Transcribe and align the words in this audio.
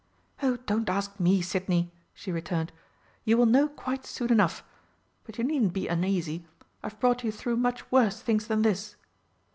"Oh, 0.41 0.57
don't 0.65 0.89
ask 0.89 1.19
me, 1.19 1.43
Sidney!" 1.43 1.91
she 2.11 2.31
returned, 2.31 2.71
"you 3.23 3.37
will 3.37 3.45
know 3.45 3.67
quite 3.67 4.03
soon 4.03 4.31
enough. 4.31 4.63
But 5.25 5.37
you 5.37 5.43
needn't 5.43 5.73
be 5.73 5.87
uneasy. 5.87 6.43
I've 6.81 6.99
brought 6.99 7.23
you 7.23 7.31
through 7.31 7.57
much 7.57 7.91
worse 7.91 8.19
things 8.19 8.47
than 8.47 8.63
this." 8.63 8.95